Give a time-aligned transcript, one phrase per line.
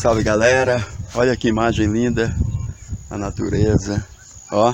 [0.00, 0.82] salve galera!
[1.14, 2.34] Olha que imagem linda,
[3.10, 4.02] a natureza,
[4.50, 4.72] ó.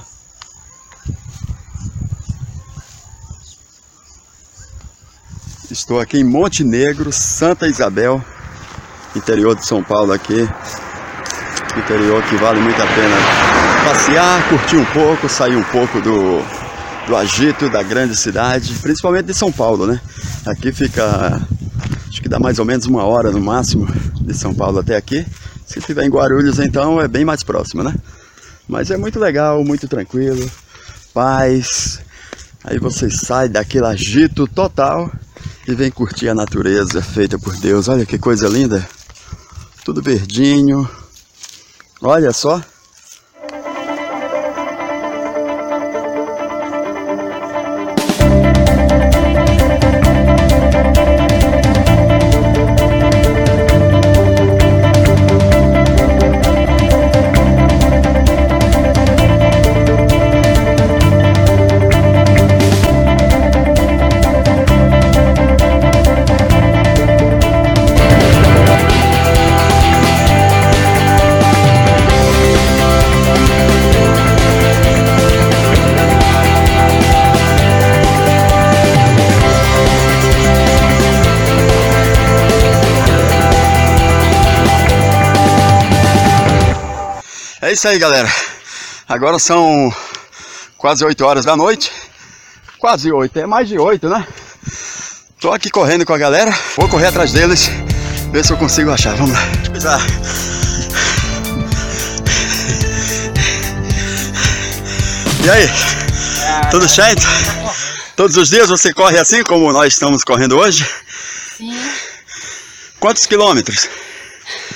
[5.69, 8.25] Estou aqui em Monte Negro, Santa Isabel,
[9.17, 10.49] interior de São Paulo aqui.
[11.77, 13.17] Interior que vale muito a pena
[13.85, 16.41] passear, curtir um pouco, sair um pouco do,
[17.09, 20.01] do agito da grande cidade, principalmente de São Paulo, né?
[20.47, 21.43] Aqui fica,
[22.09, 23.89] acho que dá mais ou menos uma hora no máximo
[24.27, 25.25] de São Paulo até aqui.
[25.65, 27.95] Se estiver em Guarulhos, então é bem mais próximo, né?
[28.69, 30.51] Mas é muito legal, muito tranquilo,
[31.15, 32.01] paz.
[32.65, 35.11] Aí você sai daquele agito total
[35.69, 37.89] e vem curtir a natureza feita por Deus.
[37.89, 38.87] Olha que coisa linda.
[39.85, 40.89] Tudo verdinho.
[42.03, 42.61] Olha só.
[87.67, 88.33] É isso aí, galera.
[89.09, 89.93] Agora são
[90.79, 91.91] quase 8 horas da noite.
[92.79, 94.25] Quase 8, é mais de 8, né?
[95.41, 96.57] Tô aqui correndo com a galera.
[96.77, 97.69] Vou correr atrás deles,
[98.31, 99.17] ver se eu consigo achar.
[99.17, 99.41] Vamos lá.
[99.73, 100.01] Pisar.
[105.45, 105.69] E aí?
[106.71, 107.27] Tudo certo?
[108.15, 110.89] Todos os dias você corre assim como nós estamos correndo hoje?
[111.57, 111.77] Sim,
[113.01, 113.89] Quantos quilômetros?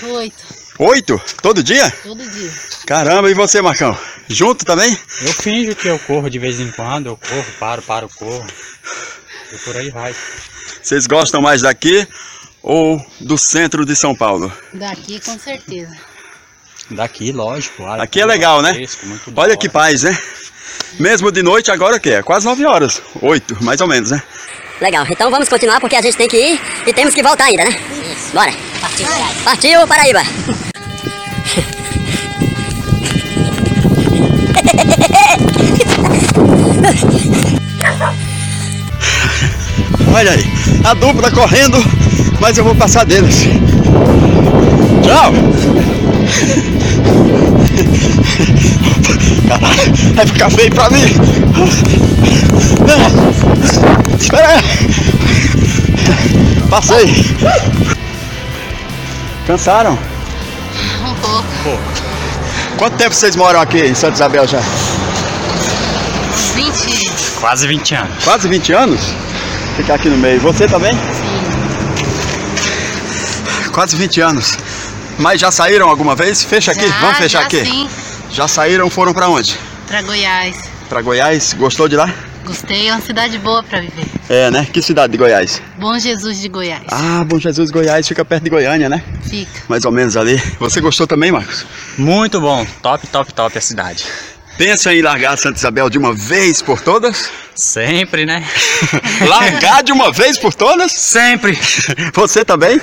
[0.02, 0.42] oito,
[0.80, 1.20] Oito?
[1.42, 1.92] Todo dia?
[2.02, 2.50] todo dia.
[2.86, 3.94] Caramba, e você, Marcão?
[4.26, 4.98] Junto também?
[5.20, 8.46] Eu finjo que eu corro de vez em quando, eu corro, paro, paro, corro.
[9.52, 10.14] E por aí vai.
[10.82, 12.08] Vocês gostam mais daqui
[12.62, 14.50] ou do centro de São Paulo?
[14.72, 15.94] Daqui com certeza.
[16.90, 17.84] Daqui, lógico.
[17.84, 18.72] ar Aqui é legal, né?
[18.72, 20.18] fresco, Olha que paz, né?
[20.98, 22.12] Mesmo de noite, agora o quê?
[22.12, 23.02] É quase 9 horas.
[23.20, 24.22] 8, mais ou menos, né?
[24.80, 27.64] Legal, então vamos continuar porque a gente tem que ir e temos que voltar ainda,
[27.64, 27.78] né?
[28.16, 28.32] Isso.
[28.32, 28.70] Bora.
[28.80, 29.06] Partiu,
[29.44, 30.69] Partiu, Paraíba.
[40.20, 40.44] Olha aí,
[40.84, 41.82] a dupla correndo,
[42.42, 43.46] mas eu vou passar deles.
[45.02, 45.32] Tchau!
[49.48, 51.06] Caralho, vai ficar feio pra mim!
[52.86, 53.06] Não.
[54.14, 54.62] Espera aí!
[56.68, 57.14] Passei!
[59.46, 59.98] Cansaram?
[61.02, 61.78] Um pouco.
[62.76, 64.60] Quanto tempo vocês moram aqui em Santa Isabel já?
[66.28, 67.08] Uns 20.
[67.40, 68.22] Quase 20 anos.
[68.22, 69.00] Quase 20 anos?
[69.80, 70.38] Ficar aqui no meio.
[70.40, 70.92] Você também?
[70.92, 71.40] Sim.
[73.72, 74.58] Quase 20 anos.
[75.18, 76.42] Mas já saíram alguma vez?
[76.44, 77.64] Fecha aqui, Já, vamos fechar já aqui.
[77.64, 77.88] Sim,
[78.30, 79.58] Já saíram, foram pra onde?
[79.86, 80.56] pra Goiás.
[80.88, 81.54] Pra Goiás?
[81.54, 82.12] Gostou de lá?
[82.44, 84.04] Gostei, é uma cidade boa pra viver.
[84.28, 84.66] É, né?
[84.70, 85.62] Que cidade de Goiás?
[85.78, 86.82] Bom Jesus de Goiás.
[86.90, 89.02] Ah, Bom Jesus, Goiás, fica perto de Goiânia, né?
[89.28, 89.50] Fica.
[89.68, 90.40] Mais ou menos ali.
[90.58, 91.64] Você gostou também, Marcos?
[91.96, 92.66] Muito bom.
[92.82, 94.04] Top, top, top a cidade.
[94.60, 97.30] Pensa em largar Santa Isabel de uma vez por todas?
[97.54, 98.46] Sempre, né?
[99.26, 100.92] Largar de uma vez por todas?
[100.92, 101.58] Sempre.
[102.12, 102.78] Você também?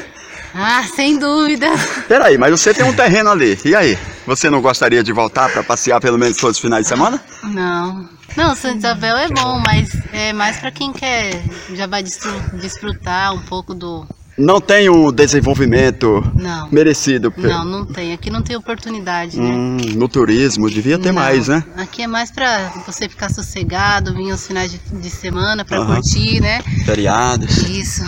[0.55, 1.67] Ah, sem dúvida.
[2.07, 3.59] Peraí, mas você tem um terreno ali.
[3.63, 3.95] E aí?
[4.25, 7.21] Você não gostaria de voltar pra passear pelo menos todos os finais de semana?
[7.43, 8.09] Não.
[8.35, 11.43] Não, Santa Isabel é bom, mas é mais pra quem quer,
[11.75, 14.07] já vai desfru- desfrutar um pouco do...
[14.37, 16.69] Não tem um desenvolvimento Não.
[16.71, 18.13] merecido Não, não tem.
[18.13, 19.43] Aqui não tem oportunidade, né?
[19.49, 21.63] Hum, no turismo, devia ter Não, mais, né?
[21.75, 25.95] Aqui é mais pra você ficar sossegado, vir aos finais de, de semana pra Aham.
[25.95, 26.61] curtir, né?
[26.85, 27.57] Feriados.
[27.67, 28.03] Isso.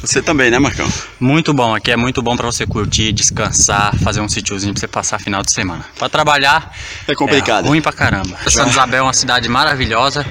[0.00, 0.88] Você também, né, Marcão?
[1.20, 1.72] Muito bom.
[1.74, 5.42] Aqui é muito bom pra você curtir, descansar, fazer um sítiozinho pra você passar final
[5.42, 5.84] de semana.
[5.96, 6.72] Pra trabalhar
[7.06, 7.66] É complicado.
[7.66, 8.36] É ruim pra caramba.
[8.48, 10.26] Santa Isabel é uma cidade maravilhosa.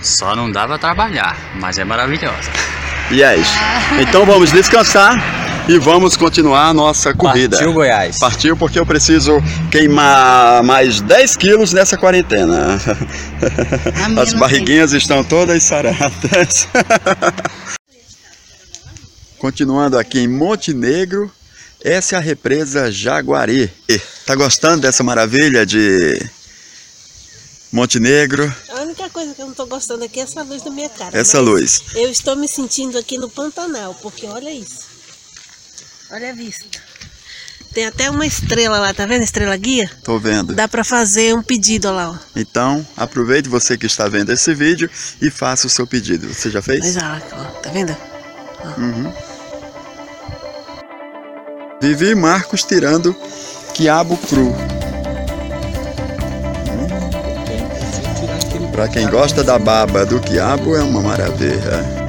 [0.00, 2.50] Só não dá pra trabalhar, mas é maravilhosa.
[3.12, 3.52] E é isso.
[4.00, 7.58] Então vamos descansar e vamos continuar a nossa corrida.
[7.58, 8.18] Partiu Goiás.
[8.18, 9.38] Partiu porque eu preciso
[9.70, 12.80] queimar mais 10 quilos nessa quarentena.
[14.18, 16.66] As barriguinhas estão todas saradas.
[19.38, 21.30] Continuando aqui em Monte Negro,
[21.84, 23.70] essa é a represa Jaguari.
[24.24, 26.18] Tá gostando dessa maravilha de
[27.70, 28.50] Monte Negro?
[28.70, 31.18] A única coisa que eu não tô gostando aqui é essa luz na minha cara.
[31.18, 31.82] Essa luz.
[31.94, 34.80] Eu estou me sentindo aqui no Pantanal, porque olha isso.
[36.10, 36.80] Olha a vista.
[37.72, 39.22] Tem até uma estrela lá, tá vendo?
[39.22, 39.90] Estrela guia?
[40.04, 40.54] Tô vendo.
[40.54, 42.16] Dá pra fazer um pedido lá, ó.
[42.36, 44.90] Então, aproveite você que está vendo esse vídeo
[45.22, 46.28] e faça o seu pedido.
[46.32, 46.96] Você já fez?
[46.96, 47.96] Olha lá, ó, tá vendo?
[51.80, 53.16] Vivi Marcos tirando
[53.72, 54.54] quiabo cru.
[58.72, 62.02] Para quem gosta da baba do quiabo, é uma maravilha.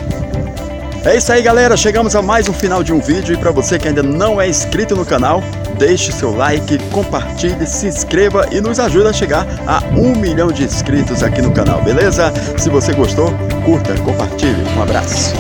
[1.06, 1.76] É isso aí, galera.
[1.76, 3.36] Chegamos a mais um final de um vídeo.
[3.36, 5.44] E para você que ainda não é inscrito no canal,
[5.78, 10.64] deixe seu like, compartilhe, se inscreva e nos ajude a chegar a um milhão de
[10.64, 12.34] inscritos aqui no canal, beleza?
[12.58, 13.34] Se você gostou,
[13.66, 14.64] curta, compartilhe.
[14.78, 15.34] Um abraço.